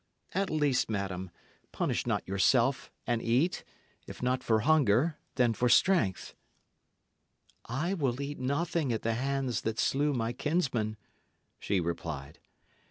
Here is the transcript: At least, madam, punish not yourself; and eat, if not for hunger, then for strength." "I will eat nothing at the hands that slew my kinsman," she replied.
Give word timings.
At 0.31 0.49
least, 0.49 0.89
madam, 0.89 1.29
punish 1.71 2.07
not 2.07 2.27
yourself; 2.27 2.89
and 3.05 3.21
eat, 3.21 3.63
if 4.07 4.23
not 4.23 4.43
for 4.43 4.61
hunger, 4.61 5.19
then 5.35 5.53
for 5.53 5.69
strength." 5.69 6.33
"I 7.65 7.93
will 7.93 8.19
eat 8.19 8.39
nothing 8.39 8.91
at 8.91 9.03
the 9.03 9.13
hands 9.13 9.61
that 9.61 9.77
slew 9.77 10.11
my 10.11 10.33
kinsman," 10.33 10.97
she 11.59 11.79
replied. 11.79 12.39